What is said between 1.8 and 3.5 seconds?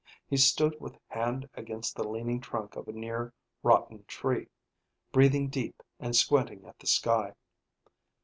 the leaning trunk of a near